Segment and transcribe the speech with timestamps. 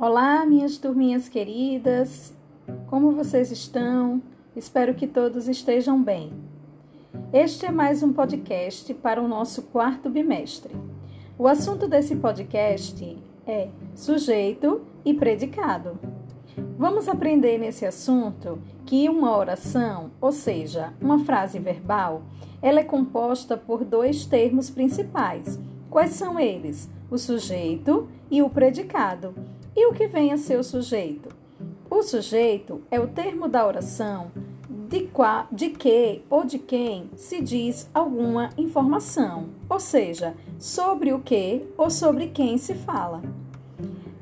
[0.00, 2.32] Olá, minhas turminhas queridas,
[2.86, 4.22] como vocês estão?
[4.54, 6.32] Espero que todos estejam bem.
[7.32, 10.72] Este é mais um podcast para o nosso quarto bimestre.
[11.36, 15.98] O assunto desse podcast é sujeito e predicado.
[16.78, 22.22] Vamos aprender nesse assunto que uma oração, ou seja, uma frase verbal,
[22.62, 25.58] ela é composta por dois termos principais.
[25.90, 26.88] Quais são eles?
[27.10, 29.34] O sujeito e o predicado.
[29.80, 31.28] E o que vem a ser o sujeito?
[31.88, 34.32] O sujeito é o termo da oração
[34.68, 41.20] de, qua, de que ou de quem se diz alguma informação, ou seja, sobre o
[41.20, 43.22] que ou sobre quem se fala.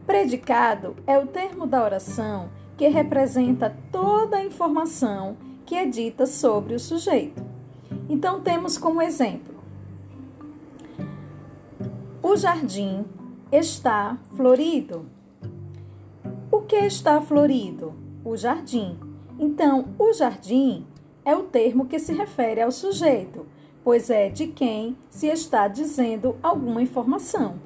[0.05, 6.75] Predicado é o termo da oração que representa toda a informação que é dita sobre
[6.75, 7.43] o sujeito.
[8.11, 9.55] Então, temos como exemplo:
[12.23, 13.07] o jardim
[13.51, 15.17] está florido
[16.63, 17.95] que está florido?
[18.25, 18.99] O jardim.
[19.39, 20.87] Então, o jardim
[21.25, 23.47] é o termo que se refere ao sujeito,
[23.83, 27.61] pois é de quem se está dizendo alguma informação.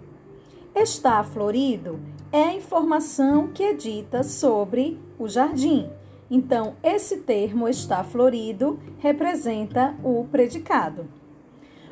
[0.74, 2.00] Está florido
[2.32, 5.90] é a informação que é dita sobre o jardim.
[6.30, 11.08] Então, esse termo está florido representa o predicado.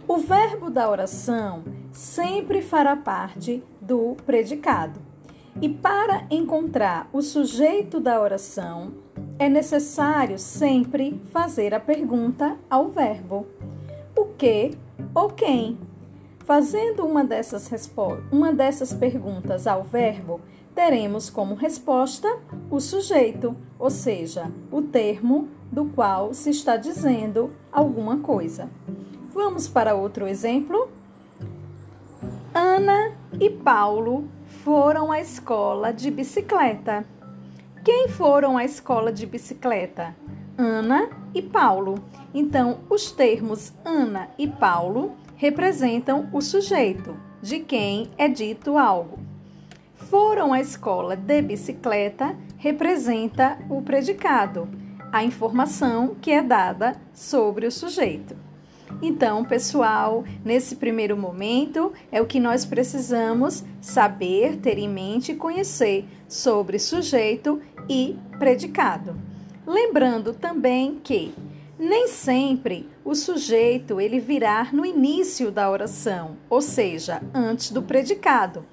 [0.06, 5.07] O verbo da oração sempre fará parte do predicado.
[5.60, 8.92] E para encontrar o sujeito da oração,
[9.38, 13.44] é necessário sempre fazer a pergunta ao verbo:
[14.16, 14.78] o que
[15.12, 15.76] ou quem?
[16.44, 17.68] Fazendo uma dessas,
[18.30, 20.40] uma dessas perguntas ao verbo,
[20.74, 22.38] teremos como resposta
[22.70, 28.70] o sujeito, ou seja, o termo do qual se está dizendo alguma coisa.
[29.34, 30.88] Vamos para outro exemplo?
[32.54, 34.28] Ana e Paulo
[34.64, 37.04] foram à escola de bicicleta.
[37.84, 40.14] Quem foram à escola de bicicleta?
[40.56, 42.02] Ana e Paulo.
[42.34, 49.18] Então, os termos Ana e Paulo representam o sujeito, de quem é dito algo.
[49.94, 54.68] Foram à escola de bicicleta representa o predicado,
[55.12, 58.47] a informação que é dada sobre o sujeito.
[59.00, 65.36] Então, pessoal, nesse primeiro momento é o que nós precisamos saber, ter em mente e
[65.36, 69.16] conhecer sobre sujeito e predicado.
[69.64, 71.32] Lembrando também que
[71.78, 78.66] nem sempre o sujeito ele virá no início da oração, ou seja, antes do predicado.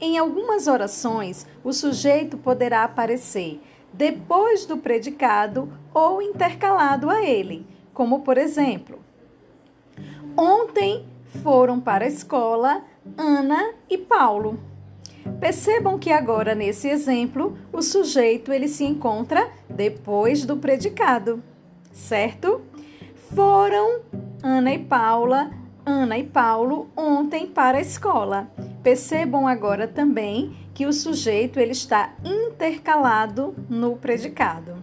[0.00, 3.60] Em algumas orações, o sujeito poderá aparecer
[3.92, 7.64] depois do predicado ou intercalado a ele,
[7.94, 8.98] como por exemplo,
[10.40, 11.04] Ontem
[11.42, 12.84] foram para a escola
[13.16, 14.56] Ana e Paulo.
[15.40, 21.42] Percebam que agora nesse exemplo o sujeito ele se encontra depois do predicado,
[21.90, 22.60] certo?
[23.34, 24.02] Foram
[24.40, 25.50] Ana e Paula,
[25.84, 28.48] Ana e Paulo ontem para a escola.
[28.80, 34.77] Percebam agora também que o sujeito ele está intercalado no predicado.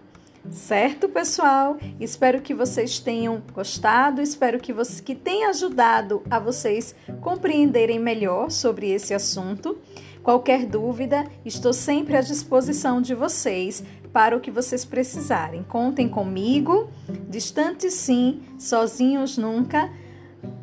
[0.50, 1.76] Certo, pessoal?
[2.00, 8.50] Espero que vocês tenham gostado, espero que, você, que tenha ajudado a vocês compreenderem melhor
[8.50, 9.78] sobre esse assunto.
[10.22, 15.62] Qualquer dúvida, estou sempre à disposição de vocês para o que vocês precisarem.
[15.62, 16.88] Contem comigo,
[17.28, 19.90] distante sim, sozinhos nunca.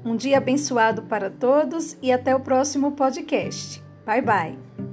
[0.03, 3.81] Um dia abençoado para todos e até o próximo podcast.
[4.05, 4.92] Bye bye.